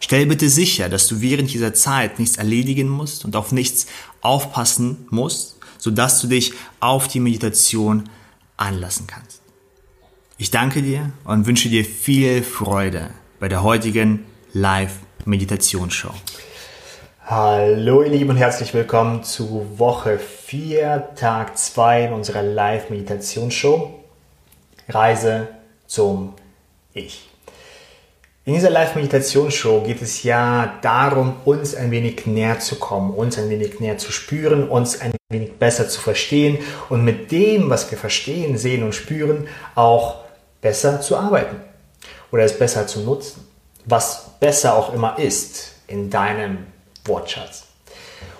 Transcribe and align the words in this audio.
Stell 0.00 0.26
bitte 0.26 0.48
sicher, 0.48 0.88
dass 0.88 1.06
du 1.08 1.20
während 1.20 1.52
dieser 1.52 1.74
Zeit 1.74 2.18
nichts 2.18 2.36
erledigen 2.36 2.88
musst 2.88 3.24
und 3.24 3.36
auf 3.36 3.52
nichts 3.52 3.86
aufpassen 4.20 5.06
musst, 5.10 5.56
sodass 5.78 6.20
du 6.20 6.28
dich 6.28 6.52
auf 6.80 7.08
die 7.08 7.20
Meditation 7.20 8.08
anlassen 8.56 9.06
kannst. 9.06 9.40
Ich 10.36 10.50
danke 10.50 10.82
dir 10.82 11.12
und 11.24 11.46
wünsche 11.46 11.68
dir 11.68 11.84
viel 11.84 12.42
Freude 12.42 13.10
bei 13.38 13.48
der 13.48 13.62
heutigen 13.62 14.24
Live-Meditationsshow. 14.52 16.12
Hallo 17.26 18.02
ihr 18.02 18.10
Lieben 18.10 18.30
und 18.30 18.36
herzlich 18.36 18.74
willkommen 18.74 19.24
zu 19.24 19.78
Woche 19.78 20.18
4, 20.18 21.10
Tag 21.16 21.56
2 21.56 22.06
in 22.06 22.12
unserer 22.12 22.42
Live-Meditationsshow 22.42 24.04
Reise 24.88 25.48
zum 25.86 26.34
Ich. 26.92 27.33
In 28.46 28.52
dieser 28.52 28.68
Live-Meditationsshow 28.68 29.80
geht 29.80 30.02
es 30.02 30.22
ja 30.22 30.74
darum, 30.82 31.36
uns 31.46 31.74
ein 31.74 31.90
wenig 31.90 32.26
näher 32.26 32.58
zu 32.58 32.76
kommen, 32.76 33.14
uns 33.14 33.38
ein 33.38 33.48
wenig 33.48 33.80
näher 33.80 33.96
zu 33.96 34.12
spüren, 34.12 34.68
uns 34.68 35.00
ein 35.00 35.14
wenig 35.30 35.54
besser 35.54 35.88
zu 35.88 35.98
verstehen 35.98 36.58
und 36.90 37.04
mit 37.04 37.32
dem, 37.32 37.70
was 37.70 37.90
wir 37.90 37.96
verstehen, 37.96 38.58
sehen 38.58 38.82
und 38.82 38.94
spüren, 38.94 39.48
auch 39.74 40.16
besser 40.60 41.00
zu 41.00 41.16
arbeiten 41.16 41.56
oder 42.32 42.42
es 42.42 42.58
besser 42.58 42.86
zu 42.86 43.00
nutzen, 43.00 43.48
was 43.86 44.32
besser 44.40 44.76
auch 44.76 44.92
immer 44.92 45.18
ist 45.18 45.76
in 45.86 46.10
deinem 46.10 46.66
Wortschatz. 47.06 47.64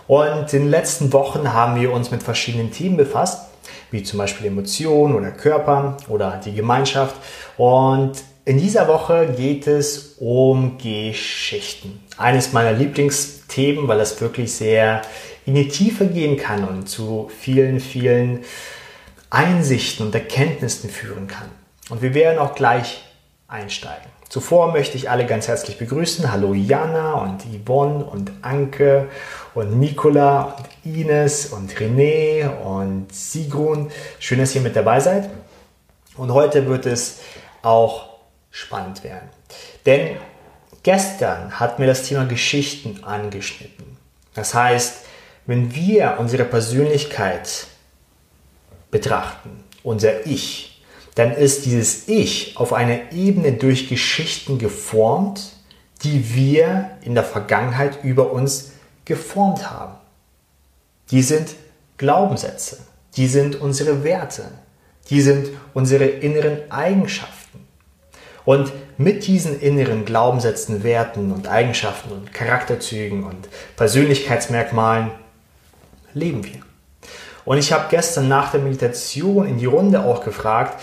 Und 0.07 0.53
in 0.53 0.65
den 0.65 0.71
letzten 0.71 1.15
Wochen 1.15 1.55
haben 1.55 1.81
wir 1.81 1.91
uns 1.91 2.11
mit 2.11 2.23
verschiedenen 2.23 2.73
Themen 2.73 2.99
befasst, 2.99 3.41
wie 3.91 4.03
zum 4.03 4.19
Beispiel 4.19 4.49
Emotionen 4.49 5.15
oder 5.15 5.31
Körper 5.31 5.97
oder 6.09 6.43
die 6.45 6.53
Gemeinschaft. 6.53 7.17
Und 7.57 8.23
in 8.45 8.59
dieser 8.59 8.89
Woche 8.89 9.33
geht 9.37 9.67
es 9.67 10.17
um 10.19 10.77
Geschichten. 10.77 12.01
Eines 12.19 12.53
meiner 12.53 12.73
Lieblingsthemen, 12.73 13.89
weil 13.89 14.01
es 14.01 14.21
wirklich 14.21 14.53
sehr 14.53 15.03
in 15.47 15.55
die 15.55 15.69
Tiefe 15.69 16.07
gehen 16.07 16.37
kann 16.37 16.67
und 16.67 16.89
zu 16.89 17.31
vielen, 17.39 17.81
vielen 17.81 18.45
Einsichten 19.31 20.07
und 20.07 20.15
Erkenntnissen 20.15 20.91
führen 20.91 21.27
kann. 21.27 21.49
Und 21.89 22.03
wir 22.03 22.15
werden 22.15 22.39
auch 22.39 22.55
gleich 22.55 23.05
einsteigen. 23.49 24.11
Zuvor 24.29 24.73
möchte 24.73 24.97
ich 24.97 25.11
alle 25.11 25.27
ganz 25.27 25.49
herzlich 25.49 25.79
begrüßen. 25.79 26.31
Hallo 26.31 26.55
Jana 26.55 27.15
und 27.15 27.43
Yvonne 27.45 28.05
und 28.05 28.33
Anke 28.43 29.09
und 29.55 29.79
Nicola 29.79 30.57
und 30.57 30.95
Ines 30.95 31.47
und 31.47 31.73
René 31.75 32.49
und 32.59 33.15
Sigrun. 33.15 33.91
Schön, 34.19 34.39
dass 34.39 34.55
ihr 34.55 34.61
mit 34.61 34.77
dabei 34.77 35.01
seid. 35.01 35.31
Und 36.17 36.33
heute 36.33 36.67
wird 36.67 36.87
es 36.87 37.21
auch 37.63 38.14
spannend 38.55 39.03
werden. 39.03 39.29
Denn 39.85 40.17
gestern 40.85 41.59
hat 41.59 41.81
mir 41.81 41.87
das 41.87 42.05
Thema 42.05 42.25
Geschichten 42.25 43.03
angeschnitten. 43.03 43.97
Das 44.33 44.55
heißt, 44.55 45.05
wenn 45.47 45.75
wir 45.75 46.17
unsere 46.21 46.45
Persönlichkeit 46.45 47.67
betrachten, 48.93 49.65
unser 49.83 50.25
Ich, 50.25 50.85
dann 51.17 51.33
ist 51.33 51.67
dieses 51.67 52.09
Ich 52.09 52.57
auf 52.57 52.73
einer 52.73 53.13
Ebene 53.13 53.55
durch 53.55 53.89
Geschichten 53.89 54.59
geformt, 54.59 55.57
die 56.05 56.35
wir 56.35 56.91
in 57.03 57.15
der 57.15 57.25
Vergangenheit 57.25 58.05
über 58.05 58.31
uns 58.31 58.71
geformt 59.05 59.69
haben. 59.69 59.97
Die 61.11 61.23
sind 61.23 61.57
Glaubenssätze, 61.97 62.79
die 63.17 63.27
sind 63.27 63.57
unsere 63.57 64.05
Werte, 64.05 64.45
die 65.11 65.21
sind 65.21 65.49
unsere 65.75 66.05
inneren 66.05 66.71
Eigenschaften. 66.71 67.44
Und 68.45 68.73
mit 68.99 69.27
diesen 69.27 69.61
inneren 69.61 70.05
Glaubenssätzen, 70.05 70.83
Werten 70.83 71.33
und 71.33 71.49
Eigenschaften 71.49 72.13
und 72.13 72.35
Charakterzügen 72.35 73.25
und 73.25 73.49
Persönlichkeitsmerkmalen 73.77 75.11
leben 76.13 76.45
wir. 76.45 76.61
Und 77.45 77.59
ich 77.59 77.73
habe 77.73 77.87
gestern 77.91 78.29
nach 78.29 78.51
der 78.51 78.61
Meditation 78.61 79.47
in 79.47 79.59
die 79.59 79.67
Runde 79.67 80.05
auch 80.05 80.25
gefragt, 80.25 80.81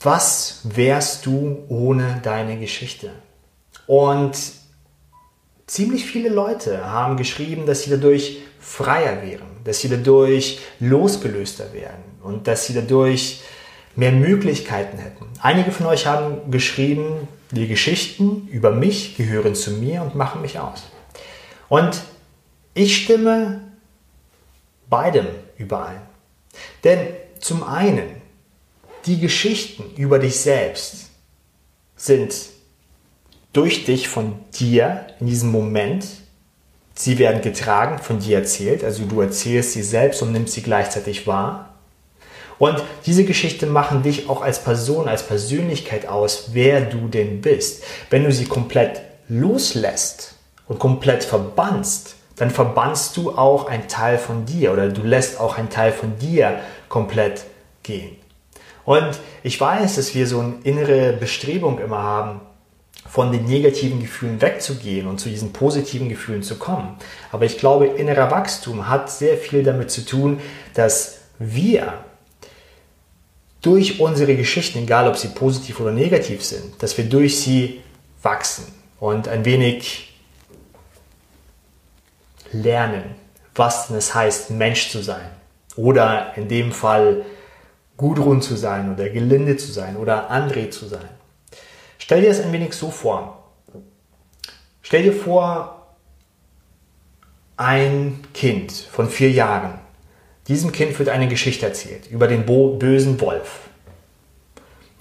was 0.00 0.60
wärst 0.64 1.26
du 1.26 1.64
ohne 1.68 2.20
deine 2.22 2.58
Geschichte? 2.58 3.10
Und 3.86 4.34
ziemlich 5.66 6.06
viele 6.06 6.30
Leute 6.30 6.90
haben 6.90 7.16
geschrieben, 7.16 7.66
dass 7.66 7.82
sie 7.82 7.90
dadurch 7.90 8.38
freier 8.58 9.22
wären, 9.22 9.48
dass 9.64 9.80
sie 9.80 9.88
dadurch 9.88 10.60
losgelöster 10.80 11.72
werden 11.72 12.02
und 12.22 12.46
dass 12.46 12.66
sie 12.66 12.74
dadurch 12.74 13.42
mehr 14.00 14.12
Möglichkeiten 14.12 14.96
hätten. 14.96 15.26
Einige 15.42 15.72
von 15.72 15.84
euch 15.84 16.06
haben 16.06 16.50
geschrieben, 16.50 17.28
die 17.50 17.68
Geschichten 17.68 18.48
über 18.48 18.70
mich 18.70 19.18
gehören 19.18 19.54
zu 19.54 19.72
mir 19.72 20.00
und 20.00 20.14
machen 20.14 20.40
mich 20.40 20.58
aus. 20.58 20.84
Und 21.68 22.00
ich 22.72 22.96
stimme 22.96 23.60
beidem 24.88 25.26
überein. 25.58 26.00
Denn 26.82 27.08
zum 27.40 27.62
einen, 27.62 28.08
die 29.04 29.20
Geschichten 29.20 29.84
über 29.96 30.18
dich 30.18 30.40
selbst 30.40 31.10
sind 31.94 32.34
durch 33.52 33.84
dich, 33.84 34.08
von 34.08 34.38
dir 34.58 35.08
in 35.20 35.26
diesem 35.26 35.50
Moment, 35.50 36.06
sie 36.94 37.18
werden 37.18 37.42
getragen, 37.42 37.98
von 37.98 38.18
dir 38.18 38.38
erzählt, 38.38 38.82
also 38.82 39.04
du 39.04 39.20
erzählst 39.20 39.72
sie 39.72 39.82
selbst 39.82 40.22
und 40.22 40.32
nimmst 40.32 40.54
sie 40.54 40.62
gleichzeitig 40.62 41.26
wahr. 41.26 41.69
Und 42.60 42.82
diese 43.06 43.24
Geschichte 43.24 43.64
machen 43.64 44.02
dich 44.02 44.28
auch 44.28 44.42
als 44.42 44.62
Person, 44.62 45.08
als 45.08 45.26
Persönlichkeit 45.26 46.06
aus, 46.06 46.50
wer 46.52 46.82
du 46.82 47.08
denn 47.08 47.40
bist. 47.40 47.82
Wenn 48.10 48.22
du 48.22 48.30
sie 48.30 48.44
komplett 48.44 49.00
loslässt 49.28 50.34
und 50.68 50.78
komplett 50.78 51.24
verbannst, 51.24 52.16
dann 52.36 52.50
verbannst 52.50 53.16
du 53.16 53.32
auch 53.32 53.66
einen 53.66 53.88
Teil 53.88 54.18
von 54.18 54.44
dir 54.44 54.74
oder 54.74 54.88
du 54.90 55.02
lässt 55.02 55.40
auch 55.40 55.56
einen 55.56 55.70
Teil 55.70 55.90
von 55.90 56.18
dir 56.18 56.60
komplett 56.90 57.44
gehen. 57.82 58.16
Und 58.84 59.18
ich 59.42 59.58
weiß, 59.58 59.96
dass 59.96 60.14
wir 60.14 60.26
so 60.26 60.40
eine 60.40 60.56
innere 60.62 61.14
Bestrebung 61.14 61.78
immer 61.78 62.02
haben, 62.02 62.42
von 63.08 63.32
den 63.32 63.46
negativen 63.46 64.00
Gefühlen 64.00 64.42
wegzugehen 64.42 65.06
und 65.06 65.18
zu 65.18 65.30
diesen 65.30 65.54
positiven 65.54 66.10
Gefühlen 66.10 66.42
zu 66.42 66.56
kommen. 66.56 66.96
Aber 67.32 67.46
ich 67.46 67.56
glaube, 67.56 67.86
innerer 67.86 68.30
Wachstum 68.30 68.86
hat 68.86 69.10
sehr 69.10 69.38
viel 69.38 69.62
damit 69.62 69.90
zu 69.90 70.04
tun, 70.04 70.40
dass 70.74 71.20
wir 71.38 72.04
durch 73.62 74.00
unsere 74.00 74.36
Geschichten, 74.36 74.78
egal 74.78 75.08
ob 75.08 75.16
sie 75.16 75.28
positiv 75.28 75.80
oder 75.80 75.92
negativ 75.92 76.44
sind, 76.44 76.82
dass 76.82 76.96
wir 76.96 77.04
durch 77.04 77.40
sie 77.40 77.80
wachsen 78.22 78.64
und 78.98 79.28
ein 79.28 79.44
wenig 79.44 80.18
lernen, 82.52 83.04
was 83.54 83.88
denn 83.88 83.96
es 83.96 84.14
heißt, 84.14 84.50
Mensch 84.50 84.90
zu 84.90 85.02
sein. 85.02 85.30
Oder 85.76 86.32
in 86.36 86.48
dem 86.48 86.72
Fall 86.72 87.24
Gudrun 87.96 88.40
zu 88.40 88.56
sein 88.56 88.92
oder 88.92 89.08
Gelinde 89.10 89.56
zu 89.56 89.70
sein 89.70 89.96
oder 89.96 90.30
André 90.30 90.70
zu 90.70 90.86
sein. 90.86 91.08
Stell 91.98 92.22
dir 92.22 92.28
das 92.28 92.40
ein 92.40 92.52
wenig 92.52 92.72
so 92.72 92.90
vor. 92.90 93.44
Stell 94.80 95.02
dir 95.02 95.12
vor, 95.12 95.94
ein 97.56 98.24
Kind 98.32 98.72
von 98.72 99.10
vier 99.10 99.30
Jahren 99.30 99.79
diesem 100.48 100.72
Kind 100.72 100.98
wird 100.98 101.08
eine 101.08 101.28
Geschichte 101.28 101.66
erzählt 101.66 102.10
über 102.10 102.26
den 102.26 102.44
bösen 102.44 103.20
Wolf. 103.20 103.60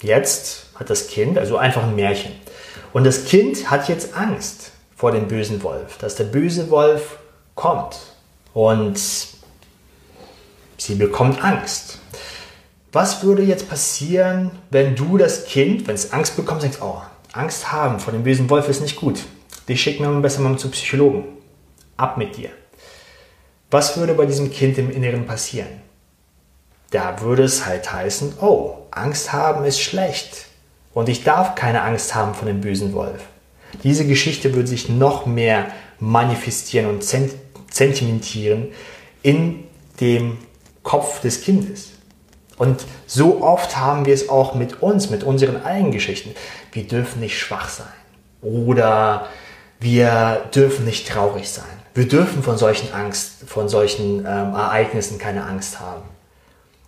Jetzt 0.02 0.68
hat 0.76 0.90
das 0.90 1.08
Kind, 1.08 1.38
also 1.38 1.58
einfach 1.58 1.84
ein 1.84 1.96
Märchen, 1.96 2.32
und 2.94 3.04
das 3.04 3.26
Kind 3.26 3.70
hat 3.70 3.90
jetzt 3.90 4.16
Angst 4.16 4.72
vor 4.96 5.12
dem 5.12 5.28
bösen 5.28 5.62
Wolf, 5.64 5.98
dass 5.98 6.16
der 6.16 6.26
böse 6.26 6.70
Wolf 6.70 7.20
kommt 7.56 7.98
und 8.54 9.00
sie 10.78 10.96
bekommt 10.96 11.44
Angst. 11.44 12.00
Was 12.92 13.24
würde 13.24 13.44
jetzt 13.44 13.70
passieren, 13.70 14.52
wenn 14.72 14.96
du 14.96 15.18
das 15.18 15.46
Kind, 15.46 15.88
wenn 15.88 15.96
es 15.96 16.12
Angst 16.12 16.36
bekommt, 16.36 16.64
sagst, 16.64 16.82
oh, 16.82 17.02
Angst 17.34 17.72
haben 17.72 18.00
vor 18.00 18.12
dem 18.12 18.24
bösen 18.24 18.50
Wolf 18.50 18.68
ist 18.70 18.82
nicht 18.82 18.96
gut. 18.96 19.20
Dich 19.68 19.82
schicken 19.82 20.04
wir 20.04 20.22
besser 20.22 20.42
mal 20.42 20.58
zum 20.58 20.72
Psychologen. 20.72 21.26
Ab 21.96 22.18
mit 22.18 22.36
dir. 22.38 22.50
Was 23.72 23.98
würde 23.98 24.16
bei 24.16 24.26
diesem 24.26 24.52
Kind 24.52 24.78
im 24.78 24.90
Inneren 24.92 25.26
passieren? 25.26 25.82
Da 26.92 27.22
würde 27.22 27.44
es 27.44 27.66
halt 27.66 27.92
heißen, 27.92 28.40
oh, 28.42 28.78
Angst 28.90 29.32
haben 29.32 29.64
ist 29.66 29.80
schlecht 29.80 30.48
und 30.94 31.08
ich 31.08 31.24
darf 31.24 31.54
keine 31.54 31.84
Angst 31.84 32.16
haben 32.16 32.34
von 32.34 32.48
dem 32.48 32.62
bösen 32.62 32.94
Wolf. 32.94 33.22
Diese 33.84 34.08
Geschichte 34.08 34.56
würde 34.56 34.68
sich 34.68 34.90
noch 34.90 35.28
mehr 35.28 35.68
manifestieren 36.00 36.88
und 36.88 37.04
zementieren 37.72 38.70
in 39.22 39.66
dem 40.02 40.40
Kopf 40.82 41.22
des 41.22 41.42
Kindes. 41.42 41.92
Und 42.58 42.86
so 43.06 43.44
oft 43.44 43.78
haben 43.78 44.06
wir 44.06 44.14
es 44.14 44.30
auch 44.30 44.56
mit 44.56 44.82
uns, 44.82 45.12
mit 45.12 45.24
unseren 45.24 45.64
eigenen 45.64 45.92
Geschichten. 45.92 46.32
Wir 46.72 46.88
dürfen 46.88 47.20
nicht 47.22 47.38
schwach 47.38 47.70
sein. 47.70 47.88
Oder 48.42 49.28
wir 49.80 50.50
dürfen 50.54 50.86
nicht 50.86 51.08
traurig 51.08 51.50
sein. 51.50 51.79
Wir 52.00 52.08
dürfen 52.08 52.44
von 52.44 52.58
solchen 52.58 52.94
Angst, 52.94 53.44
von 53.46 53.68
solchen 53.68 54.20
ähm, 54.20 54.54
Ereignissen 54.54 55.18
keine 55.18 55.44
Angst 55.44 55.82
haben. 55.82 56.04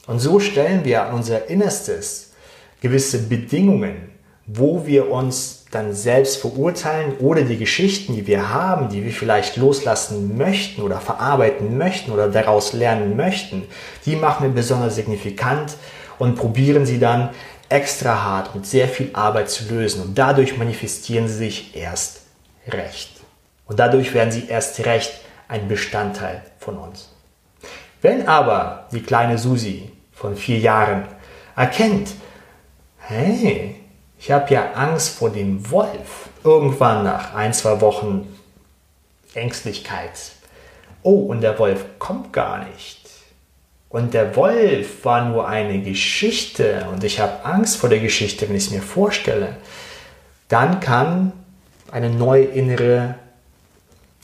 Und 0.07 0.19
so 0.19 0.39
stellen 0.39 0.85
wir 0.85 1.03
an 1.03 1.15
unser 1.15 1.49
Innerstes 1.49 2.31
gewisse 2.79 3.23
Bedingungen, 3.23 4.09
wo 4.45 4.85
wir 4.85 5.11
uns 5.11 5.65
dann 5.69 5.93
selbst 5.93 6.37
verurteilen 6.37 7.17
oder 7.17 7.41
die 7.41 7.57
Geschichten, 7.57 8.15
die 8.15 8.25
wir 8.25 8.53
haben, 8.53 8.87
die 8.87 9.03
wir 9.03 9.11
vielleicht 9.11 9.57
loslassen 9.57 10.37
möchten 10.37 10.81
oder 10.81 11.01
verarbeiten 11.01 11.77
möchten 11.77 12.11
oder 12.11 12.29
daraus 12.29 12.71
lernen 12.71 13.17
möchten, 13.17 13.63
die 14.05 14.15
machen 14.15 14.45
wir 14.47 14.53
besonders 14.53 14.95
signifikant 14.95 15.73
und 16.19 16.35
probieren 16.35 16.85
sie 16.85 16.99
dann 16.99 17.31
extra 17.67 18.23
hart 18.23 18.55
mit 18.55 18.65
sehr 18.65 18.87
viel 18.87 19.09
Arbeit 19.11 19.49
zu 19.49 19.65
lösen 19.73 20.03
und 20.03 20.17
dadurch 20.17 20.57
manifestieren 20.57 21.27
sie 21.27 21.35
sich 21.35 21.75
erst 21.75 22.21
recht. 22.69 23.20
Und 23.71 23.79
dadurch 23.79 24.13
werden 24.13 24.33
sie 24.33 24.50
erst 24.50 24.85
recht 24.85 25.13
ein 25.47 25.69
Bestandteil 25.69 26.41
von 26.59 26.77
uns. 26.77 27.09
Wenn 28.01 28.27
aber 28.27 28.89
die 28.91 29.01
kleine 29.01 29.38
Susi 29.38 29.89
von 30.12 30.35
vier 30.35 30.59
Jahren 30.59 31.06
erkennt, 31.56 32.09
hey, 32.97 33.77
ich 34.19 34.29
habe 34.29 34.53
ja 34.53 34.73
Angst 34.73 35.18
vor 35.18 35.29
dem 35.29 35.71
Wolf. 35.71 36.27
Irgendwann 36.44 37.06
nach 37.06 37.33
ein, 37.33 37.53
zwei 37.53 37.79
Wochen 37.79 38.38
Ängstlichkeit. 39.35 40.33
Oh, 41.01 41.27
und 41.27 41.39
der 41.39 41.57
Wolf 41.57 41.85
kommt 41.97 42.33
gar 42.33 42.65
nicht. 42.65 43.09
Und 43.88 44.13
der 44.13 44.35
Wolf 44.35 45.06
war 45.06 45.29
nur 45.29 45.47
eine 45.47 45.81
Geschichte 45.81 46.88
und 46.91 47.06
ich 47.06 47.21
habe 47.21 47.45
Angst 47.45 47.77
vor 47.77 47.88
der 47.88 48.01
Geschichte, 48.01 48.50
wenn 48.50 48.57
ich 48.57 48.65
es 48.65 48.71
mir 48.71 48.81
vorstelle. 48.81 49.56
Dann 50.50 50.81
kann 50.81 51.31
eine 51.89 52.09
neue 52.09 52.44
innere 52.44 53.15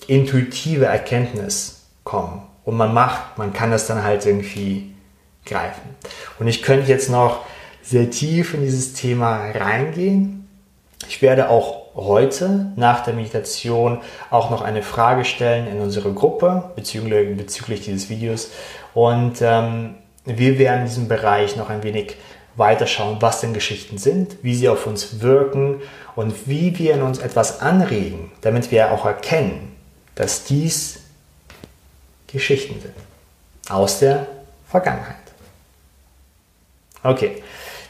intuitive 0.07 0.85
Erkenntnis 0.85 1.87
kommen. 2.03 2.41
Und 2.65 2.75
man 2.75 2.93
macht, 2.93 3.37
man 3.37 3.53
kann 3.53 3.71
das 3.71 3.87
dann 3.87 4.03
halt 4.03 4.25
irgendwie 4.25 4.93
greifen. 5.45 5.95
Und 6.39 6.47
ich 6.47 6.61
könnte 6.61 6.89
jetzt 6.89 7.09
noch 7.09 7.45
sehr 7.81 8.09
tief 8.09 8.53
in 8.53 8.61
dieses 8.61 8.93
Thema 8.93 9.51
reingehen. 9.51 10.49
Ich 11.07 11.21
werde 11.21 11.49
auch 11.49 11.95
heute 11.95 12.71
nach 12.75 13.03
der 13.03 13.13
Meditation 13.13 14.01
auch 14.29 14.49
noch 14.49 14.61
eine 14.61 14.83
Frage 14.83 15.25
stellen 15.25 15.67
in 15.67 15.79
unsere 15.79 16.13
Gruppe 16.13 16.71
bezüglich, 16.75 17.37
bezüglich 17.37 17.81
dieses 17.81 18.09
Videos. 18.09 18.51
Und 18.93 19.41
ähm, 19.41 19.95
wir 20.25 20.59
werden 20.59 20.81
in 20.81 20.87
diesem 20.87 21.07
Bereich 21.07 21.55
noch 21.55 21.69
ein 21.69 21.83
wenig 21.83 22.17
weiterschauen, 22.57 23.17
was 23.21 23.39
denn 23.39 23.53
Geschichten 23.53 23.97
sind, 23.97 24.37
wie 24.41 24.55
sie 24.55 24.67
auf 24.67 24.87
uns 24.87 25.21
wirken 25.21 25.81
und 26.15 26.47
wie 26.47 26.77
wir 26.77 26.95
in 26.95 27.03
uns 27.03 27.19
etwas 27.19 27.61
anregen, 27.61 28.31
damit 28.41 28.71
wir 28.71 28.91
auch 28.91 29.05
erkennen, 29.05 29.76
dass 30.17 30.43
dies 30.43 30.99
Geschichten 32.27 32.81
sind 32.81 32.93
aus 33.69 33.99
der 33.99 34.27
Vergangenheit. 34.67 35.15
Okay, 37.03 37.41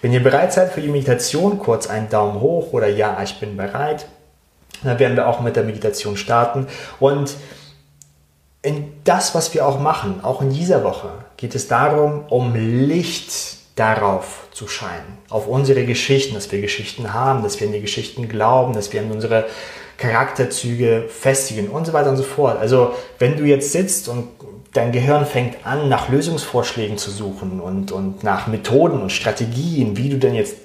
wenn 0.01 0.13
ihr 0.13 0.21
bereit 0.21 0.53
seid 0.53 0.74
für 0.74 0.81
die 0.81 0.89
Meditation, 0.89 1.57
kurz 1.57 1.88
einen 1.88 2.09
Daumen 2.09 2.39
hoch 2.39 2.74
oder 2.74 2.88
ja, 2.88 3.21
ich 3.24 3.39
bin 3.39 3.57
bereit. 3.57 4.06
Dann 4.83 5.00
werden 5.00 5.15
wir 5.15 5.27
auch 5.27 5.39
mit 5.39 5.56
der 5.56 5.63
Meditation 5.63 6.18
starten. 6.18 6.68
Und 7.00 7.35
in 8.62 8.94
das, 9.03 9.33
was 9.33 9.53
wir 9.53 9.65
auch 9.65 9.79
machen, 9.79 10.24
auch 10.24 10.41
in 10.41 10.51
dieser 10.51 10.83
Woche, 10.83 11.09
geht 11.38 11.56
es 11.56 11.68
darum, 11.68 12.25
um 12.29 12.53
Licht 12.53 13.57
darauf 13.75 14.47
zu 14.51 14.68
scheinen, 14.68 15.18
auf 15.29 15.47
unsere 15.47 15.85
Geschichten, 15.85 16.35
dass 16.35 16.51
wir 16.51 16.62
Geschichten 16.62 17.13
haben, 17.13 17.44
dass 17.44 17.59
wir 17.59 17.68
in 17.68 17.74
die 17.74 17.81
Geschichten 17.81 18.27
glauben, 18.27 18.74
dass 18.74 18.91
wir 18.91 19.01
in 19.01 19.12
unsere 19.12 19.45
Charakterzüge 19.97 21.05
festigen 21.09 21.69
und 21.69 21.85
so 21.85 21.94
weiter 21.94 22.09
und 22.09 22.17
so 22.17 22.23
fort. 22.23 22.57
Also 22.57 22.94
wenn 23.19 23.38
du 23.38 23.45
jetzt 23.45 23.71
sitzt 23.71 24.07
und 24.07 24.29
dein 24.73 24.91
Gehirn 24.91 25.25
fängt 25.25 25.65
an, 25.65 25.89
nach 25.89 26.09
Lösungsvorschlägen 26.09 26.97
zu 26.97 27.09
suchen 27.09 27.59
und, 27.59 27.91
und 27.91 28.23
nach 28.23 28.47
Methoden 28.47 29.01
und 29.01 29.11
Strategien, 29.11 29.97
wie 29.97 30.09
du 30.09 30.17
denn 30.17 30.35
jetzt 30.35 30.55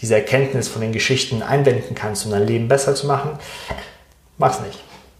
diese 0.00 0.14
Erkenntnis 0.14 0.68
von 0.68 0.80
den 0.80 0.92
Geschichten 0.92 1.42
einwenden 1.42 1.94
kannst, 1.94 2.24
um 2.24 2.30
dein 2.30 2.46
Leben 2.46 2.68
besser 2.68 2.94
zu 2.94 3.06
machen, 3.06 3.30
mach's 4.36 4.60
nicht. 4.60 4.78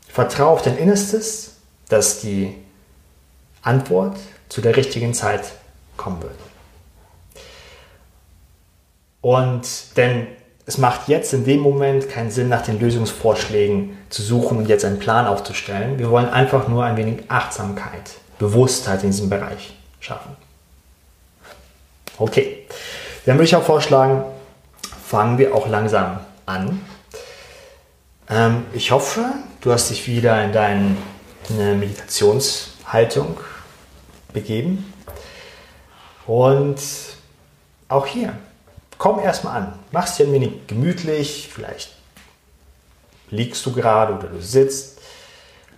Vertrau 0.08 0.50
auf 0.50 0.62
dein 0.62 0.78
Innerstes, 0.78 1.56
dass 1.88 2.20
die 2.20 2.54
Antwort 3.62 4.16
zu 4.49 4.61
der 4.61 4.76
richtigen 4.76 5.14
Zeit 5.14 5.52
kommen 5.96 6.22
wird. 6.22 6.34
Und 9.20 9.96
denn 9.96 10.28
es 10.69 10.76
macht 10.76 11.09
jetzt 11.09 11.32
in 11.32 11.47
dem 11.47 11.61
Moment 11.61 12.11
keinen 12.11 12.31
Sinn, 12.31 12.50
nach 12.50 12.61
den 12.61 12.79
Lösungsvorschlägen 12.79 13.97
zu 14.11 14.20
suchen 14.20 14.59
und 14.59 14.69
jetzt 14.69 14.85
einen 14.85 14.99
Plan 14.99 15.26
aufzustellen. 15.26 15.99
Wir 15.99 16.11
wollen 16.11 16.29
einfach 16.29 16.69
nur 16.69 16.85
ein 16.85 16.99
wenig 16.99 17.23
Achtsamkeit, 17.29 18.11
Bewusstheit 18.38 19.03
in 19.03 19.11
diesem 19.11 19.31
Bereich 19.31 19.73
schaffen. 19.99 20.37
Okay, 22.19 22.67
dann 23.25 23.37
würde 23.37 23.44
ich 23.44 23.56
auch 23.56 23.62
vorschlagen, 23.62 24.25
fangen 25.06 25.38
wir 25.38 25.55
auch 25.55 25.69
langsam 25.69 26.20
an. 26.44 26.85
Ähm, 28.29 28.67
ich 28.75 28.91
hoffe, 28.91 29.25
du 29.62 29.73
hast 29.73 29.88
dich 29.88 30.06
wieder 30.06 30.44
in 30.44 30.53
deine 30.53 30.97
Meditationshaltung 31.76 33.41
begeben. 34.35 34.93
Und 36.26 36.79
auch 37.88 38.05
hier, 38.05 38.35
komm 38.99 39.21
erstmal 39.21 39.62
an. 39.62 39.73
Mach's 39.93 40.17
dir 40.17 40.27
ein 40.27 40.33
wenig 40.33 40.67
gemütlich. 40.67 41.49
Vielleicht 41.53 41.95
liegst 43.31 43.65
du 43.65 43.73
gerade 43.73 44.15
oder 44.15 44.29
du 44.29 44.43
sitzt. 44.43 45.00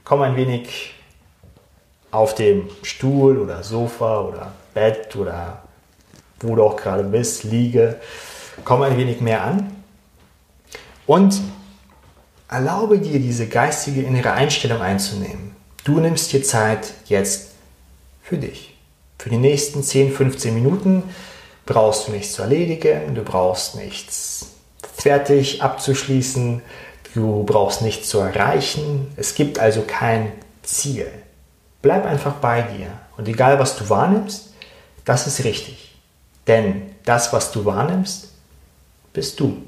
Komm 0.05 0.23
ein 0.23 0.37
wenig 0.37 0.95
auf 2.11 2.35
dem 2.35 2.69
Stuhl 2.83 3.39
oder 3.39 3.63
Sofa 3.63 4.23
oder 4.23 4.53
Bett 4.75 5.15
oder 5.15 5.63
wo 6.41 6.57
du 6.57 6.65
auch 6.65 6.77
gerade 6.77 7.05
bist, 7.05 7.45
liege. 7.45 8.01
Komm 8.65 8.83
ein 8.83 8.97
wenig 8.97 9.21
mehr 9.21 9.45
an. 9.45 9.77
Und 11.07 11.41
erlaube 12.49 12.99
dir, 12.99 13.21
diese 13.21 13.47
geistige 13.47 14.03
innere 14.03 14.33
Einstellung 14.33 14.81
einzunehmen. 14.81 15.55
Du 15.85 16.01
nimmst 16.01 16.33
dir 16.33 16.43
Zeit 16.43 16.93
jetzt 17.07 17.51
für 18.23 18.39
dich. 18.39 18.77
Für 19.19 19.31
die 19.31 19.37
nächsten 19.37 19.83
10, 19.83 20.13
15 20.13 20.55
Minuten 20.55 21.03
brauchst 21.71 22.09
du 22.09 22.13
nichts 22.13 22.33
zu 22.33 22.43
erledigen, 22.43 23.15
du 23.15 23.23
brauchst 23.23 23.77
nichts 23.77 24.47
fertig 24.93 25.63
abzuschließen, 25.63 26.63
du 27.15 27.45
brauchst 27.45 27.81
nichts 27.81 28.09
zu 28.09 28.19
erreichen. 28.19 29.13
Es 29.17 29.37
gibt 29.37 29.61
also 29.61 29.83
kein 29.87 30.33
Ziel. 30.65 31.07
Bleib 31.81 32.05
einfach 32.05 32.35
bei 32.35 32.63
dir 32.63 32.89
und 33.17 33.29
egal 33.29 33.61
was 33.61 33.77
du 33.77 33.89
wahrnimmst, 33.89 34.53
das 35.05 35.29
ist 35.29 35.45
richtig. 35.45 35.95
Denn 36.49 36.91
das, 37.05 37.33
was 37.33 37.53
du 37.53 37.65
wahrnimmst, 37.65 38.31
bist 39.13 39.39
du. 39.39 39.63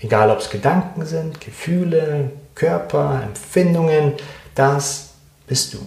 Egal 0.00 0.32
ob 0.32 0.40
es 0.40 0.50
Gedanken 0.50 1.06
sind, 1.06 1.40
Gefühle, 1.40 2.32
Körper, 2.56 3.22
Empfindungen, 3.22 4.14
das 4.56 5.10
bist 5.46 5.74
du. 5.74 5.78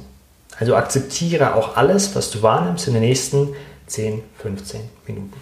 Also 0.58 0.76
akzeptiere 0.78 1.54
auch 1.56 1.76
alles, 1.76 2.16
was 2.16 2.32
du 2.32 2.42
wahrnimmst 2.42 2.88
in 2.88 2.94
den 2.94 3.04
nächsten 3.04 3.50
10, 3.88 4.24
15 4.40 4.82
Minuten. 5.08 5.34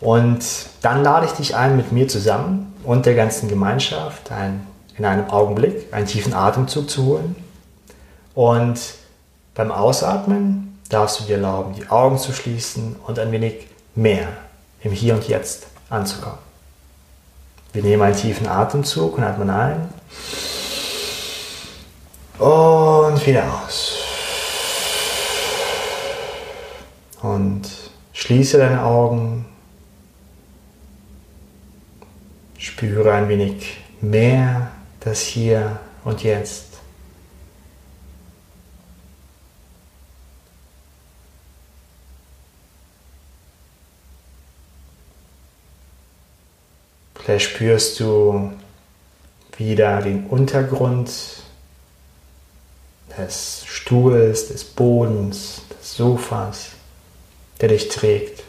Und 0.00 0.44
dann 0.82 1.02
lade 1.02 1.26
ich 1.26 1.32
dich 1.32 1.56
ein, 1.56 1.76
mit 1.76 1.92
mir 1.92 2.08
zusammen 2.08 2.74
und 2.84 3.06
der 3.06 3.14
ganzen 3.14 3.48
Gemeinschaft 3.48 4.30
ein, 4.32 4.66
in 4.98 5.04
einem 5.04 5.30
Augenblick 5.30 5.92
einen 5.92 6.06
tiefen 6.06 6.34
Atemzug 6.34 6.90
zu 6.90 7.04
holen. 7.06 7.36
Und 8.34 8.80
beim 9.54 9.70
Ausatmen 9.70 10.78
darfst 10.88 11.20
du 11.20 11.24
dir 11.24 11.36
erlauben, 11.36 11.74
die 11.74 11.88
Augen 11.88 12.18
zu 12.18 12.32
schließen 12.32 12.96
und 13.06 13.18
ein 13.18 13.32
wenig 13.32 13.66
mehr 13.94 14.28
im 14.82 14.92
Hier 14.92 15.14
und 15.14 15.26
Jetzt 15.28 15.66
anzukommen. 15.88 16.38
Wir 17.72 17.82
nehmen 17.82 18.02
einen 18.02 18.16
tiefen 18.16 18.46
Atemzug 18.46 19.18
und 19.18 19.24
atmen 19.24 19.50
ein. 19.50 19.88
Und 22.38 23.26
wieder 23.26 23.44
aus. 23.64 23.83
Und 27.24 27.62
schließe 28.12 28.58
deine 28.58 28.84
Augen. 28.84 29.46
Spüre 32.58 33.14
ein 33.14 33.30
wenig 33.30 33.78
mehr 34.02 34.70
das 35.00 35.22
Hier 35.22 35.80
und 36.04 36.22
Jetzt. 36.22 36.66
Vielleicht 47.14 47.52
spürst 47.52 48.00
du 48.00 48.52
wieder 49.56 50.02
den 50.02 50.26
Untergrund 50.26 51.10
des 53.16 53.64
Stuhls, 53.64 54.48
des 54.48 54.62
Bodens, 54.62 55.62
des 55.70 55.96
Sofas, 55.96 56.73
der 57.60 57.68
dich 57.68 57.88
trägt. 57.88 58.42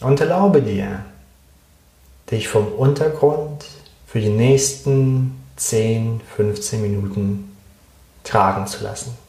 Und 0.00 0.20
erlaube 0.20 0.62
dir, 0.62 1.04
dich 2.30 2.48
vom 2.48 2.72
Untergrund 2.72 3.64
für 4.06 4.20
die 4.20 4.28
nächsten 4.28 5.44
10, 5.56 6.20
15 6.36 6.80
Minuten 6.80 7.56
tragen 8.22 8.66
zu 8.66 8.84
lassen. 8.84 9.27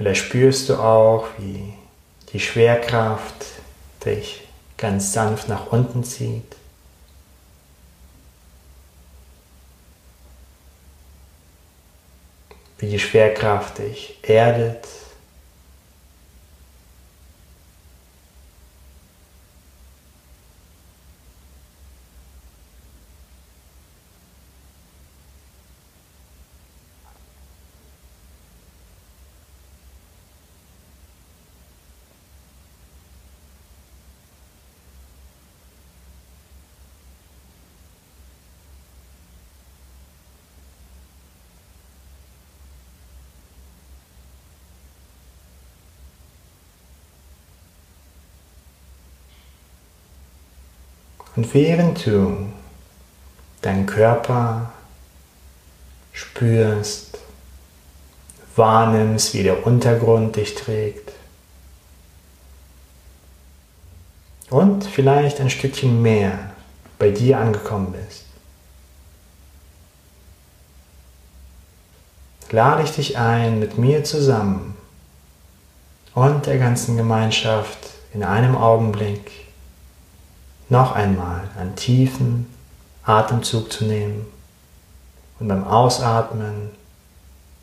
Vielleicht 0.00 0.24
spürst 0.28 0.70
du 0.70 0.76
auch, 0.76 1.26
wie 1.36 1.74
die 2.32 2.40
Schwerkraft 2.40 3.44
dich 4.02 4.48
ganz 4.78 5.12
sanft 5.12 5.46
nach 5.50 5.66
unten 5.72 6.04
zieht. 6.04 6.56
Wie 12.78 12.88
die 12.88 12.98
Schwerkraft 12.98 13.76
dich 13.76 14.16
erdet. 14.22 14.88
Und 51.36 51.54
während 51.54 52.04
du 52.06 52.48
deinen 53.62 53.86
Körper 53.86 54.72
spürst, 56.12 57.18
wahrnimmst, 58.56 59.34
wie 59.34 59.42
der 59.42 59.66
Untergrund 59.66 60.36
dich 60.36 60.54
trägt 60.54 61.12
und 64.50 64.84
vielleicht 64.84 65.40
ein 65.40 65.50
Stückchen 65.50 66.02
mehr 66.02 66.52
bei 66.98 67.10
dir 67.10 67.38
angekommen 67.38 67.92
bist, 67.92 68.24
lade 72.50 72.82
ich 72.82 72.90
dich 72.90 73.16
ein, 73.16 73.60
mit 73.60 73.78
mir 73.78 74.02
zusammen 74.02 74.76
und 76.14 76.46
der 76.46 76.58
ganzen 76.58 76.96
Gemeinschaft 76.96 77.78
in 78.12 78.24
einem 78.24 78.56
Augenblick 78.56 79.49
noch 80.70 80.92
einmal 80.92 81.42
einen 81.58 81.76
tiefen 81.76 82.46
Atemzug 83.04 83.72
zu 83.72 83.84
nehmen. 83.84 84.26
Und 85.38 85.48
beim 85.48 85.64
Ausatmen 85.64 86.70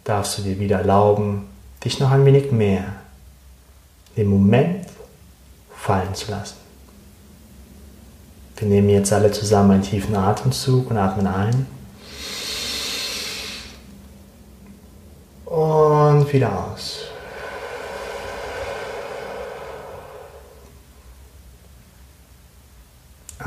darfst 0.03 0.37
du 0.37 0.41
dir 0.43 0.59
wieder 0.59 0.79
erlauben, 0.79 1.47
dich 1.83 1.99
noch 1.99 2.11
ein 2.11 2.25
wenig 2.25 2.51
mehr 2.51 2.83
im 4.15 4.27
Moment 4.27 4.87
fallen 5.75 6.13
zu 6.13 6.31
lassen. 6.31 6.55
Wir 8.57 8.67
nehmen 8.67 8.89
jetzt 8.89 9.13
alle 9.13 9.31
zusammen 9.31 9.71
einen 9.71 9.83
tiefen 9.83 10.15
Atemzug 10.15 10.89
und 10.89 10.97
atmen 10.97 11.27
ein. 11.27 11.67
Und 15.45 16.33
wieder 16.33 16.71
aus. 16.73 16.96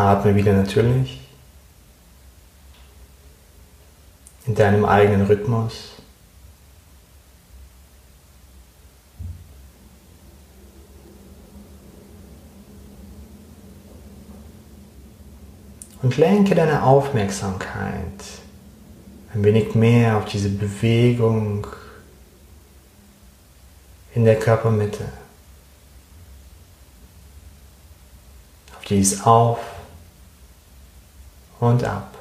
Atme 0.00 0.34
wieder 0.34 0.52
natürlich 0.52 1.20
in 4.46 4.54
deinem 4.54 4.84
eigenen 4.84 5.26
Rhythmus. 5.26 5.92
Und 16.02 16.16
lenke 16.16 16.54
deine 16.54 16.82
Aufmerksamkeit 16.82 18.04
ein 19.34 19.44
wenig 19.44 19.74
mehr 19.74 20.16
auf 20.16 20.24
diese 20.24 20.48
Bewegung 20.48 21.66
in 24.14 24.24
der 24.24 24.38
Körpermitte. 24.38 25.04
Auf 28.76 28.84
dieses 28.86 29.24
Auf 29.24 29.69
und 31.60 31.84
ab. 31.84 32.16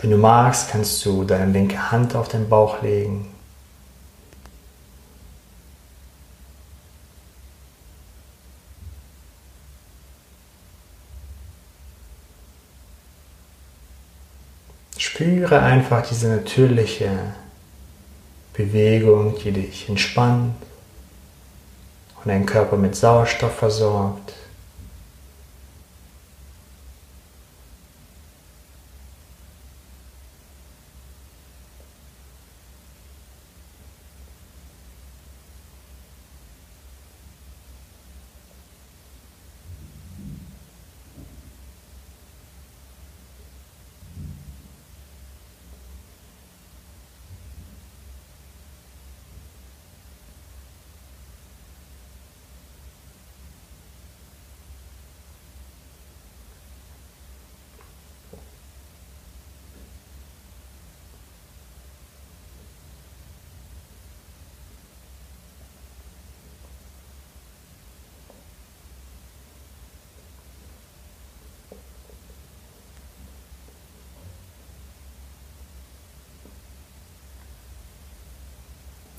Wenn 0.00 0.10
du 0.10 0.16
magst, 0.18 0.70
kannst 0.70 1.04
du 1.06 1.24
deine 1.24 1.50
linke 1.50 1.90
Hand 1.90 2.14
auf 2.14 2.28
den 2.28 2.48
Bauch 2.48 2.82
legen. 2.82 3.30
Spüre 14.98 15.60
einfach 15.60 16.06
diese 16.06 16.28
natürliche 16.28 17.34
Bewegung, 18.54 19.34
die 19.44 19.50
dich 19.50 19.88
entspannt 19.88 20.54
und 22.16 22.28
deinen 22.28 22.46
Körper 22.46 22.76
mit 22.76 22.94
Sauerstoff 22.94 23.54
versorgt. 23.56 24.32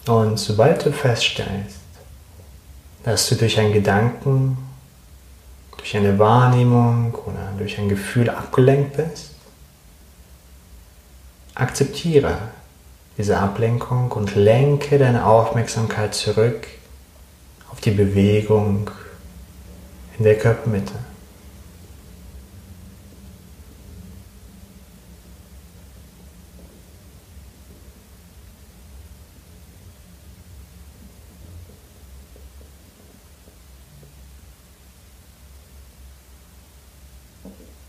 Und 0.08 0.38
sobald 0.38 0.86
du 0.86 0.92
feststellst, 0.92 1.80
dass 3.04 3.30
du 3.30 3.36
durch 3.36 3.60
einen 3.60 3.74
Gedanken, 3.74 4.58
durch 5.78 5.96
eine 5.96 6.18
Wahrnehmung 6.20 7.14
oder 7.14 7.52
durch 7.58 7.78
ein 7.78 7.90
Gefühl 7.90 8.30
abgelenkt 8.30 8.98
bist, 8.98 9.32
akzeptiere 11.56 12.38
diese 13.18 13.38
Ablenkung 13.38 14.12
und 14.12 14.36
lenke 14.36 14.98
deine 15.00 15.26
Aufmerksamkeit 15.26 16.14
zurück 16.14 16.68
auf 17.72 17.80
die 17.82 17.92
Bewegung 17.92 18.92
in 20.18 20.24
der 20.24 20.38
Körpermitte. 20.38 20.94
Okay. 37.46 37.85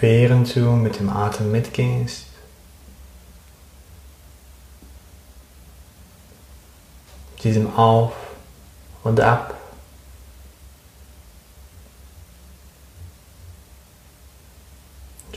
Während 0.00 0.54
du 0.54 0.72
mit 0.72 0.98
dem 0.98 1.08
Atem 1.08 1.50
mitgehst, 1.50 2.26
diesem 7.42 7.74
Auf 7.76 8.12
und 9.04 9.20
Ab, 9.20 9.54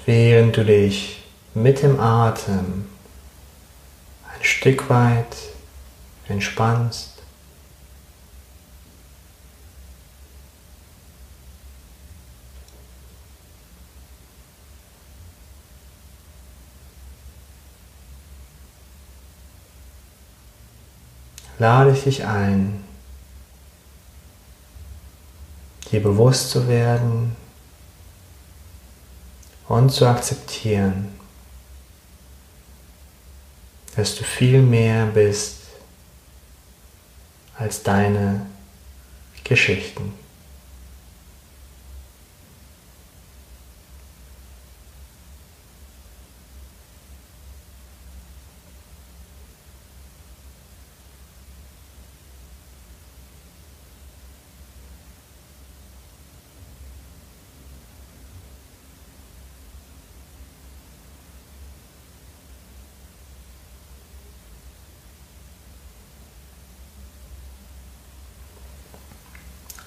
während 0.06 0.58
du 0.58 0.66
dich 0.66 1.24
mit 1.54 1.84
dem 1.84 2.00
Atem 2.00 2.89
ein 4.28 4.44
Stück 4.44 4.89
weit 4.89 5.36
entspannst, 6.28 7.18
lade 21.60 21.92
ich 21.92 22.04
dich 22.04 22.25
ein, 22.25 22.84
dir 25.92 26.01
bewusst 26.01 26.50
zu 26.50 26.68
werden 26.68 27.36
und 29.68 29.92
zu 29.92 30.08
akzeptieren, 30.08 31.10
dass 33.96 34.16
du 34.16 34.24
viel 34.24 34.62
mehr 34.62 35.06
bist 35.08 35.58
als 37.58 37.84
deine 37.84 38.46
Geschichten. 39.44 40.13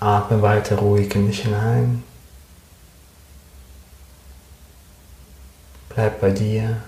Atme 0.02 0.42
weiter 0.42 0.78
ruhig 0.78 1.14
in 1.14 1.28
dich 1.28 1.42
hinein. 1.42 2.02
Bleib 5.90 6.20
bei 6.20 6.32
dir. 6.32 6.82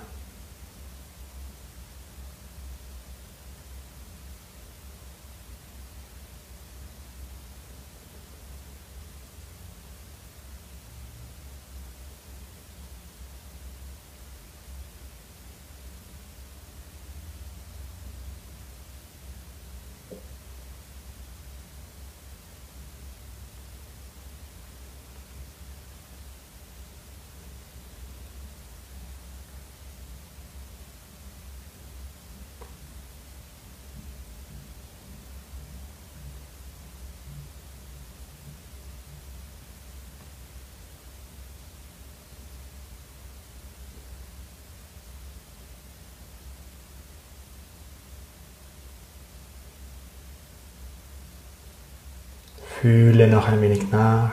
Fühle 52.85 53.29
noch 53.29 53.49
ein 53.49 53.63
wenig 53.63 53.91
nach. 53.91 54.33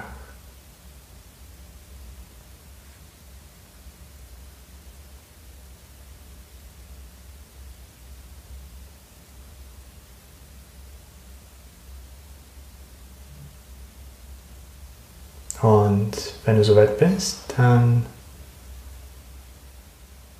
Und 15.62 16.12
wenn 16.44 16.58
du 16.58 16.66
soweit 16.66 17.00
bist, 17.00 17.54
dann 17.56 18.06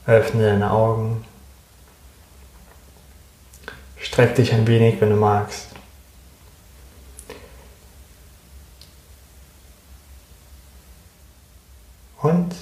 öffne 0.06 0.47
deine 0.47 0.69
Augen. 0.69 1.24
Streck 4.02 4.36
dich 4.36 4.52
ein 4.52 4.67
wenig, 4.67 5.00
wenn 5.00 5.12
du 5.12 5.15
magst. 5.15 5.71
Und 12.21 12.56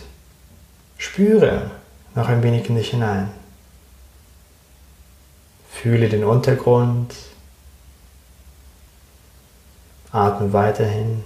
spüre 1.19 1.69
noch 2.15 2.29
ein 2.29 2.41
wenig 2.43 2.69
in 2.69 2.75
dich 2.75 2.91
hinein. 2.91 3.29
Fühle 5.69 6.07
den 6.07 6.23
Untergrund. 6.23 7.13
Atme 10.13 10.53
weiterhin. 10.53 11.25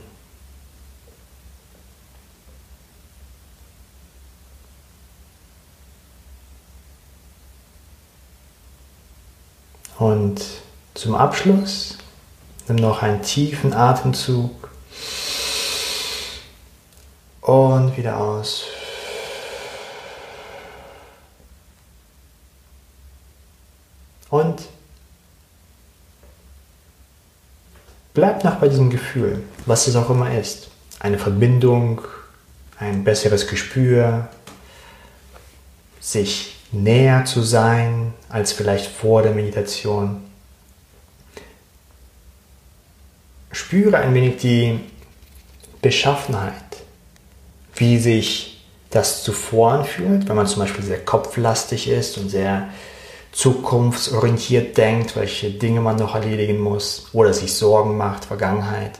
Und 9.99 10.41
zum 10.95 11.13
Abschluss 11.13 11.99
nimm 12.67 12.77
noch 12.77 13.03
einen 13.03 13.21
tiefen 13.21 13.73
Atemzug 13.73 14.71
und 17.41 17.95
wieder 17.95 18.17
aus. 18.17 18.65
Und 24.33 24.63
bleib 28.13 28.43
noch 28.43 28.55
bei 28.55 28.67
diesem 28.67 28.89
Gefühl, 28.89 29.43
was 29.65 29.87
es 29.87 29.95
auch 29.95 30.09
immer 30.09 30.37
ist. 30.37 30.69
Eine 30.99 31.19
Verbindung, 31.19 32.01
ein 32.77 33.03
besseres 33.03 33.47
Gespür, 33.47 34.29
sich 35.99 36.55
näher 36.71 37.25
zu 37.25 37.41
sein 37.41 38.13
als 38.29 38.51
vielleicht 38.51 38.87
vor 38.87 39.21
der 39.21 39.31
Meditation. 39.31 40.23
Spüre 43.51 43.97
ein 43.97 44.13
wenig 44.13 44.37
die 44.37 44.79
Beschaffenheit 45.81 46.53
wie 47.75 47.97
sich 47.97 48.63
das 48.89 49.23
zuvor 49.23 49.71
anfühlt, 49.71 50.27
wenn 50.27 50.35
man 50.35 50.47
zum 50.47 50.61
Beispiel 50.61 50.83
sehr 50.83 51.03
kopflastig 51.03 51.89
ist 51.89 52.17
und 52.17 52.29
sehr 52.29 52.69
zukunftsorientiert 53.33 54.77
denkt, 54.77 55.15
welche 55.15 55.49
Dinge 55.49 55.81
man 55.81 55.97
noch 55.97 56.15
erledigen 56.15 56.59
muss 56.59 57.07
oder 57.13 57.33
sich 57.33 57.53
Sorgen 57.53 57.97
macht, 57.97 58.25
Vergangenheit. 58.25 58.99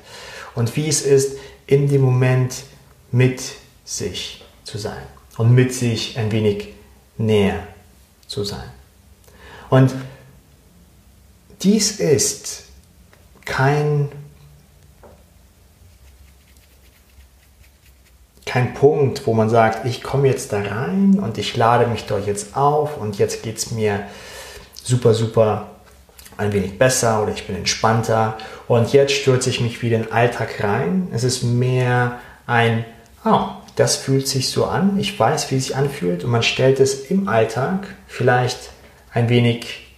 Und 0.56 0.76
wie 0.76 0.90
es 0.90 1.02
ist, 1.02 1.38
in 1.68 1.88
dem 1.88 2.02
Moment 2.02 2.64
mit 3.12 3.42
sich 3.86 4.44
zu 4.64 4.78
sein 4.78 5.04
und 5.38 5.54
mit 5.54 5.74
sich 5.74 6.18
ein 6.18 6.32
wenig 6.32 6.74
näher 7.18 7.68
zu 8.28 8.44
sein. 8.44 8.70
Und 9.70 9.94
dies 11.62 12.00
ist 12.00 12.64
kein, 13.46 14.12
kein 18.54 18.76
Punkt, 18.76 19.26
wo 19.26 19.34
man 19.34 19.50
sagt, 19.50 19.84
ich 19.88 20.04
komme 20.04 20.28
jetzt 20.28 20.54
da 20.54 20.62
rein 20.62 21.18
und 21.20 21.40
ich 21.40 21.58
lade 21.58 21.88
mich 21.88 22.06
dort 22.06 22.28
jetzt 22.28 22.56
auf 22.56 22.98
und 22.98 23.18
jetzt 23.18 23.42
geht 23.42 23.58
es 23.58 23.72
mir 23.72 24.02
super, 24.76 25.16
super 25.16 25.72
ein 26.38 26.54
wenig 26.54 26.78
besser 26.78 27.24
oder 27.24 27.32
ich 27.32 27.48
bin 27.48 27.56
entspannter 27.56 28.38
und 28.68 28.94
jetzt 28.94 29.14
stürze 29.14 29.50
ich 29.50 29.60
mich 29.60 29.82
wieder 29.82 29.96
in 29.96 30.04
den 30.04 30.12
Alltag 30.12 30.64
rein. 30.64 31.08
Es 31.12 31.24
ist 31.24 31.42
mehr 31.42 32.20
ein, 32.46 32.86
oh, 33.26 33.48
das 33.76 33.96
fühlt 33.96 34.28
sich 34.28 34.52
so 34.52 34.66
an, 34.66 35.00
ich 35.00 35.20
weiß, 35.20 35.50
wie 35.50 35.58
es 35.58 35.66
sich 35.66 35.76
anfühlt 35.76 36.24
und 36.24 36.30
man 36.30 36.44
stellt 36.44 36.80
es 36.80 37.10
im 37.10 37.28
Alltag 37.28 37.88
vielleicht 38.06 38.70
ein 39.16 39.30
wenig 39.30 39.96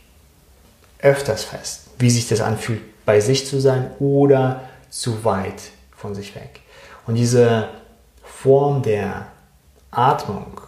öfters 1.00 1.44
fest, 1.44 1.88
wie 2.00 2.10
sich 2.10 2.30
das 2.30 2.40
anfühlt, 2.40 2.80
bei 3.04 3.20
sich 3.20 3.48
zu 3.48 3.60
sein 3.60 3.92
oder 4.00 4.62
zu 4.90 5.26
weit 5.26 5.62
von 5.98 6.16
sich 6.16 6.36
weg. 6.36 6.62
Und 7.06 7.16
diese 7.16 7.68
Form 8.46 8.84
der 8.84 9.26
Atmung, 9.90 10.62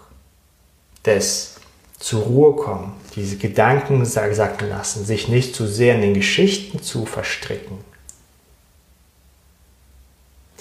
des 1.05 1.57
zur 1.99 2.23
Ruhe 2.23 2.55
kommen, 2.55 2.93
diese 3.15 3.37
Gedanken 3.37 4.03
sacken 4.03 4.67
lassen, 4.67 5.05
sich 5.05 5.27
nicht 5.27 5.55
zu 5.55 5.67
sehr 5.67 5.93
in 5.93 6.01
den 6.01 6.13
Geschichten 6.15 6.81
zu 6.81 7.05
verstricken. 7.05 7.77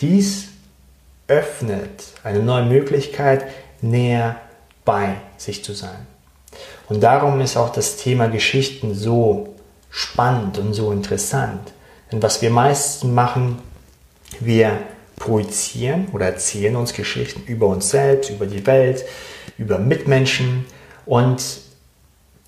Dies 0.02 0.48
öffnet 1.26 2.04
eine 2.22 2.40
neue 2.40 2.66
Möglichkeit, 2.66 3.46
näher 3.80 4.36
bei 4.84 5.16
sich 5.38 5.64
zu 5.64 5.72
sein. 5.72 6.06
Und 6.90 7.00
darum 7.00 7.40
ist 7.40 7.56
auch 7.56 7.70
das 7.70 7.96
Thema 7.96 8.28
Geschichten 8.28 8.94
so 8.94 9.54
spannend 9.88 10.58
und 10.58 10.74
so 10.74 10.92
interessant. 10.92 11.72
Denn 12.12 12.22
was 12.22 12.42
wir 12.42 12.50
meistens 12.50 13.10
machen, 13.10 13.58
wir 14.38 14.80
projizieren 15.16 16.08
oder 16.12 16.26
erzählen 16.26 16.76
uns 16.76 16.92
Geschichten 16.92 17.42
über 17.46 17.66
uns 17.66 17.90
selbst, 17.90 18.30
über 18.30 18.46
die 18.46 18.66
Welt, 18.66 19.04
über 19.58 19.78
Mitmenschen 19.78 20.66
und 21.04 21.42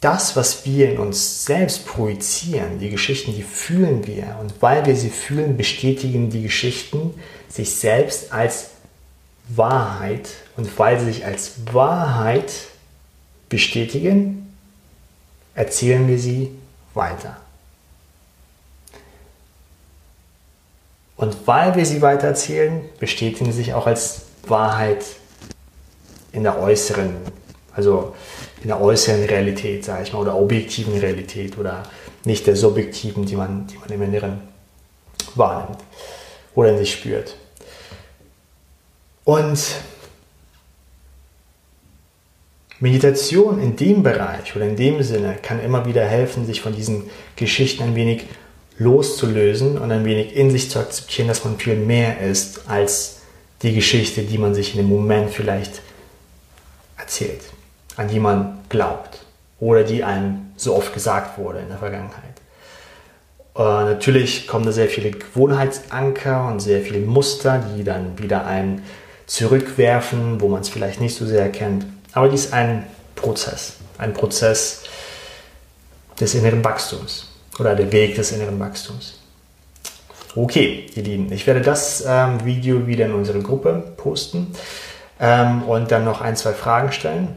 das, 0.00 0.36
was 0.36 0.64
wir 0.64 0.92
in 0.92 0.98
uns 0.98 1.44
selbst 1.44 1.86
projizieren, 1.86 2.78
die 2.78 2.90
Geschichten, 2.90 3.34
die 3.34 3.42
fühlen 3.42 4.06
wir. 4.06 4.36
Und 4.40 4.54
weil 4.60 4.86
wir 4.86 4.94
sie 4.94 5.10
fühlen, 5.10 5.56
bestätigen 5.56 6.30
die 6.30 6.42
Geschichten 6.42 7.14
sich 7.48 7.74
selbst 7.74 8.32
als 8.32 8.70
Wahrheit. 9.48 10.28
Und 10.56 10.78
weil 10.78 11.00
sie 11.00 11.06
sich 11.06 11.24
als 11.24 11.54
Wahrheit 11.72 12.52
bestätigen, 13.48 14.54
erzählen 15.54 16.06
wir 16.06 16.18
sie 16.18 16.52
weiter. 16.94 17.36
Und 21.18 21.36
weil 21.46 21.74
wir 21.74 21.84
sie 21.84 22.00
weiter 22.00 22.28
erzählen, 22.28 22.80
bestätigen 23.00 23.46
sie 23.46 23.58
sich 23.58 23.74
auch 23.74 23.88
als 23.88 24.22
Wahrheit 24.46 25.04
in 26.30 26.44
der 26.44 26.60
äußeren, 26.60 27.16
also 27.74 28.14
in 28.62 28.68
der 28.68 28.80
äußeren 28.80 29.24
Realität, 29.24 29.84
sage 29.84 30.04
ich 30.04 30.12
mal, 30.12 30.20
oder 30.20 30.36
objektiven 30.36 30.96
Realität 30.96 31.58
oder 31.58 31.82
nicht 32.24 32.46
der 32.46 32.54
subjektiven, 32.54 33.26
die 33.26 33.34
man, 33.34 33.66
die 33.66 33.76
man 33.78 33.88
im 33.88 34.02
Inneren 34.02 34.42
wahrnimmt 35.34 35.80
oder 36.54 36.70
in 36.70 36.78
sich 36.78 36.92
spürt. 36.92 37.34
Und 39.24 39.58
Meditation 42.78 43.60
in 43.60 43.74
dem 43.74 44.04
Bereich 44.04 44.54
oder 44.54 44.66
in 44.66 44.76
dem 44.76 45.02
Sinne 45.02 45.36
kann 45.42 45.60
immer 45.60 45.84
wieder 45.84 46.04
helfen, 46.04 46.46
sich 46.46 46.60
von 46.60 46.76
diesen 46.76 47.10
Geschichten 47.34 47.82
ein 47.82 47.96
wenig 47.96 48.26
loszulösen 48.78 49.78
und 49.78 49.90
ein 49.90 50.04
wenig 50.04 50.36
in 50.36 50.50
sich 50.50 50.70
zu 50.70 50.78
akzeptieren, 50.78 51.28
dass 51.28 51.44
man 51.44 51.58
viel 51.58 51.76
mehr 51.76 52.20
ist 52.20 52.62
als 52.68 53.20
die 53.62 53.74
Geschichte, 53.74 54.22
die 54.22 54.38
man 54.38 54.54
sich 54.54 54.74
in 54.74 54.78
dem 54.78 54.88
Moment 54.88 55.30
vielleicht 55.30 55.82
erzählt 56.96 57.42
an 57.98 58.08
die 58.08 58.20
man 58.20 58.60
glaubt 58.68 59.18
oder 59.60 59.82
die 59.82 60.04
einem 60.04 60.52
so 60.56 60.74
oft 60.74 60.94
gesagt 60.94 61.36
wurde 61.36 61.58
in 61.58 61.68
der 61.68 61.78
Vergangenheit. 61.78 62.40
Äh, 63.56 63.60
natürlich 63.60 64.46
kommen 64.46 64.64
da 64.64 64.72
sehr 64.72 64.88
viele 64.88 65.10
Gewohnheitsanker 65.10 66.46
und 66.46 66.60
sehr 66.60 66.80
viele 66.80 67.00
Muster, 67.00 67.62
die 67.76 67.82
dann 67.82 68.18
wieder 68.18 68.46
einen 68.46 68.84
zurückwerfen, 69.26 70.40
wo 70.40 70.48
man 70.48 70.62
es 70.62 70.68
vielleicht 70.68 71.00
nicht 71.00 71.16
so 71.16 71.26
sehr 71.26 71.42
erkennt. 71.42 71.86
Aber 72.12 72.28
dies 72.28 72.46
ist 72.46 72.52
ein 72.52 72.86
Prozess, 73.16 73.74
ein 73.98 74.14
Prozess 74.14 74.84
des 76.20 76.34
inneren 76.34 76.64
Wachstums 76.64 77.26
oder 77.58 77.74
der 77.74 77.90
Weg 77.92 78.14
des 78.14 78.32
inneren 78.32 78.58
Wachstums. 78.60 79.18
Okay, 80.36 80.86
ihr 80.94 81.02
Lieben, 81.02 81.32
ich 81.32 81.46
werde 81.46 81.62
das 81.62 82.04
ähm, 82.06 82.44
Video 82.44 82.86
wieder 82.86 83.06
in 83.06 83.14
unsere 83.14 83.40
Gruppe 83.40 83.92
posten 83.96 84.52
ähm, 85.18 85.62
und 85.64 85.90
dann 85.90 86.04
noch 86.04 86.20
ein, 86.20 86.36
zwei 86.36 86.52
Fragen 86.52 86.92
stellen. 86.92 87.36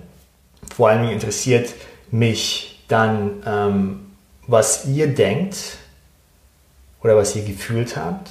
Vor 0.76 0.90
allem 0.90 1.10
interessiert 1.10 1.74
mich 2.12 2.84
dann, 2.88 3.42
ähm, 3.46 4.00
was 4.46 4.86
ihr 4.86 5.08
denkt 5.14 5.58
oder 7.02 7.16
was 7.16 7.36
ihr 7.36 7.44
gefühlt 7.44 7.96
habt, 7.96 8.30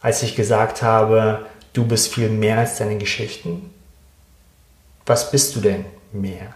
als 0.00 0.22
ich 0.22 0.36
gesagt 0.36 0.82
habe, 0.82 1.46
du 1.72 1.84
bist 1.84 2.14
viel 2.14 2.28
mehr 2.28 2.58
als 2.58 2.78
deine 2.78 2.96
Geschichten. 2.96 3.70
Was 5.06 5.30
bist 5.30 5.56
du 5.56 5.60
denn 5.60 5.84
mehr? 6.12 6.54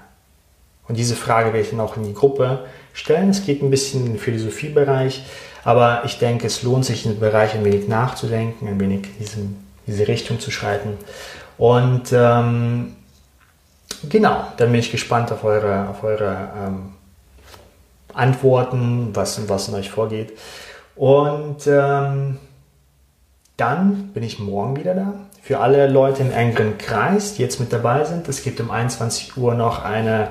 Und 0.87 0.97
diese 0.97 1.17
Frage 1.17 1.53
werde 1.53 1.61
ich 1.61 1.71
dann 1.71 1.81
auch 1.81 1.97
in 1.97 2.05
die 2.05 2.15
Gruppe 2.15 2.65
stellen. 2.99 3.31
Es 3.31 3.45
geht 3.45 3.63
ein 3.63 3.71
bisschen 3.71 4.07
in 4.07 4.13
den 4.13 4.19
Philosophiebereich, 4.19 5.25
aber 5.65 6.03
ich 6.05 6.19
denke, 6.19 6.47
es 6.47 6.63
lohnt 6.63 6.85
sich 6.85 7.05
in 7.05 7.13
dem 7.13 7.21
Bereich 7.21 7.55
ein 7.55 7.65
wenig 7.65 7.89
nachzudenken, 7.89 8.69
ein 8.69 8.81
wenig 8.81 9.07
in 9.07 9.19
diesem, 9.19 9.57
diese 9.87 10.09
Richtung 10.09 10.41
zu 10.41 10.51
schreiten. 10.51 10.97
Und 11.57 12.13
ähm, 12.13 12.95
Genau, 14.09 14.45
dann 14.57 14.71
bin 14.71 14.81
ich 14.81 14.91
gespannt 14.91 15.33
auf 15.33 15.45
eure, 15.45 15.89
auf 15.89 16.05
eure 16.05 16.49
ähm, 16.57 16.93
Antworten, 18.15 19.11
was, 19.13 19.49
was 19.49 19.69
in 19.69 19.75
euch 19.75 19.91
vorgeht. 19.91 20.39
Und 20.95 21.67
ähm, 21.67 22.39
dann 23.57 24.09
bin 24.13 24.23
ich 24.23 24.39
morgen 24.39 24.77
wieder 24.77 24.95
da. 24.95 25.15
Für 25.43 25.61
alle 25.61 25.89
Leute 25.89 26.23
im 26.23 26.31
engeren 26.31 26.79
Kreis, 26.79 27.35
die 27.35 27.43
jetzt 27.43 27.59
mit 27.59 27.73
dabei 27.73 28.05
sind, 28.05 28.29
es 28.29 28.43
gibt 28.43 28.61
um 28.61 28.71
21 28.71 29.37
Uhr 29.37 29.55
noch 29.55 29.85
eine, 29.85 30.29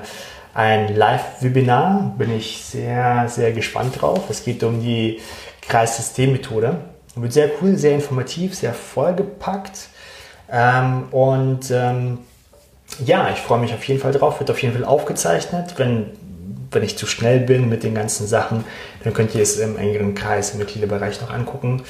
ein 0.58 0.96
Live-Webinar. 0.96 2.14
Bin 2.18 2.36
ich 2.36 2.64
sehr, 2.64 3.28
sehr 3.28 3.52
gespannt 3.52 4.00
drauf. 4.00 4.28
Es 4.28 4.42
geht 4.42 4.64
um 4.64 4.82
die 4.82 5.20
Kreissystemmethode. 5.62 6.78
Wird 7.14 7.32
sehr 7.32 7.50
cool, 7.62 7.76
sehr 7.76 7.94
informativ, 7.94 8.56
sehr 8.56 8.74
vollgepackt. 8.74 9.88
Ähm, 10.50 11.04
und 11.12 11.70
ähm, 11.70 12.18
ja, 13.04 13.30
ich 13.30 13.38
freue 13.38 13.60
mich 13.60 13.72
auf 13.72 13.84
jeden 13.84 14.00
Fall 14.00 14.10
drauf. 14.10 14.40
Wird 14.40 14.50
auf 14.50 14.60
jeden 14.60 14.74
Fall 14.74 14.84
aufgezeichnet. 14.84 15.74
Wenn, 15.76 16.06
wenn 16.72 16.82
ich 16.82 16.98
zu 16.98 17.06
schnell 17.06 17.38
bin 17.38 17.68
mit 17.68 17.84
den 17.84 17.94
ganzen 17.94 18.26
Sachen, 18.26 18.64
dann 19.04 19.14
könnt 19.14 19.36
ihr 19.36 19.42
es 19.42 19.58
im 19.58 19.76
engeren 19.76 20.16
Kreis, 20.16 20.54
im 20.54 20.58
Mitgliederbereich 20.58 21.20
noch 21.20 21.30
angucken. 21.30 21.84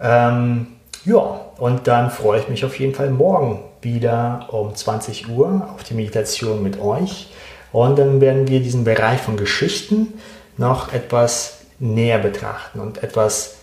Ähm, 0.00 0.68
ja, 1.04 1.40
und 1.58 1.88
dann 1.88 2.12
freue 2.12 2.38
ich 2.38 2.48
mich 2.48 2.64
auf 2.64 2.78
jeden 2.78 2.94
Fall 2.94 3.10
morgen 3.10 3.64
wieder 3.82 4.46
um 4.52 4.72
20 4.72 5.30
Uhr 5.30 5.68
auf 5.74 5.82
die 5.82 5.94
Meditation 5.94 6.62
mit 6.62 6.80
euch. 6.80 7.28
Und 7.74 7.98
dann 7.98 8.20
werden 8.20 8.46
wir 8.46 8.60
diesen 8.60 8.84
Bereich 8.84 9.20
von 9.20 9.36
Geschichten 9.36 10.14
noch 10.56 10.92
etwas 10.92 11.62
näher 11.80 12.20
betrachten 12.20 12.78
und 12.78 13.02
etwas 13.02 13.56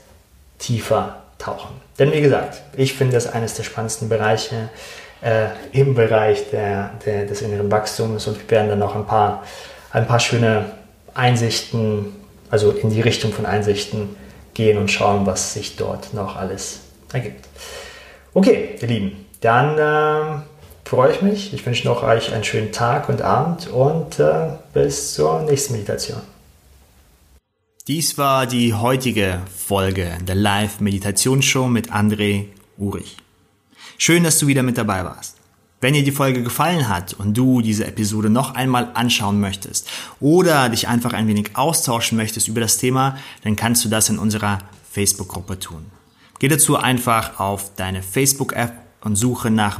tiefer 0.59 1.21
tauchen. 1.37 1.77
Denn 1.97 2.11
wie 2.11 2.19
gesagt, 2.19 2.61
ich 2.75 2.93
finde 2.93 3.13
das 3.13 3.31
eines 3.31 3.53
der 3.53 3.63
spannendsten 3.63 4.09
Bereiche 4.09 4.67
äh, 5.21 5.45
im 5.71 5.95
Bereich 5.95 6.49
der, 6.49 6.91
der, 7.05 7.25
des 7.25 7.41
inneren 7.41 7.71
Wachstums 7.71 8.27
und 8.27 8.37
wir 8.37 8.51
werden 8.51 8.67
dann 8.67 8.79
noch 8.79 8.97
ein 8.97 9.05
paar, 9.05 9.43
ein 9.93 10.05
paar 10.05 10.19
schöne 10.19 10.65
Einsichten, 11.13 12.13
also 12.49 12.71
in 12.71 12.89
die 12.89 12.99
Richtung 12.99 13.31
von 13.31 13.45
Einsichten 13.45 14.17
gehen 14.53 14.77
und 14.77 14.91
schauen, 14.91 15.25
was 15.25 15.53
sich 15.53 15.77
dort 15.77 16.13
noch 16.13 16.35
alles 16.35 16.81
ergibt. 17.13 17.47
Okay, 18.33 18.75
ihr 18.81 18.87
Lieben, 18.89 19.25
dann 19.39 19.77
äh, 19.77 20.41
freue 20.91 21.13
ich 21.13 21.21
mich. 21.21 21.53
Ich 21.53 21.65
wünsche 21.65 21.87
noch 21.87 22.03
euch 22.03 22.33
einen 22.33 22.43
schönen 22.43 22.73
Tag 22.73 23.07
und 23.07 23.21
Abend 23.21 23.67
und 23.67 24.19
äh, 24.19 24.57
bis 24.73 25.13
zur 25.13 25.43
nächsten 25.43 25.71
Meditation. 25.71 26.19
Dies 27.87 28.17
war 28.17 28.45
die 28.45 28.73
heutige 28.73 29.39
Folge 29.55 30.17
der 30.21 30.35
Live-Meditationsshow 30.35 31.69
mit 31.69 31.93
André 31.93 32.47
Urich. 32.77 33.15
Schön, 33.97 34.25
dass 34.25 34.37
du 34.39 34.47
wieder 34.47 34.63
mit 34.63 34.77
dabei 34.77 35.05
warst. 35.05 35.37
Wenn 35.79 35.93
dir 35.93 36.03
die 36.03 36.11
Folge 36.11 36.43
gefallen 36.43 36.89
hat 36.89 37.13
und 37.13 37.37
du 37.37 37.61
diese 37.61 37.87
Episode 37.87 38.29
noch 38.29 38.55
einmal 38.55 38.89
anschauen 38.93 39.39
möchtest 39.39 39.89
oder 40.19 40.67
dich 40.67 40.89
einfach 40.89 41.13
ein 41.13 41.29
wenig 41.29 41.55
austauschen 41.55 42.17
möchtest 42.17 42.49
über 42.49 42.59
das 42.59 42.79
Thema, 42.79 43.17
dann 43.45 43.55
kannst 43.55 43.85
du 43.85 43.87
das 43.87 44.09
in 44.09 44.19
unserer 44.19 44.57
Facebook-Gruppe 44.91 45.57
tun. 45.57 45.85
Geh 46.39 46.49
dazu 46.49 46.75
einfach 46.75 47.39
auf 47.39 47.75
deine 47.75 48.03
Facebook-App 48.03 48.73
und 48.99 49.15
suche 49.15 49.49
nach 49.49 49.79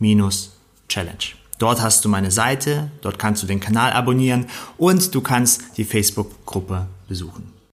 Meditation-Challenge. 0.00 1.36
Dort 1.58 1.82
hast 1.82 2.04
du 2.04 2.08
meine 2.08 2.30
Seite, 2.30 2.90
dort 3.02 3.18
kannst 3.18 3.42
du 3.42 3.46
den 3.46 3.60
Kanal 3.60 3.92
abonnieren 3.92 4.46
und 4.78 5.14
du 5.14 5.20
kannst 5.20 5.76
die 5.76 5.84
Facebook-Gruppe 5.84 6.86
besuchen. 7.06 7.59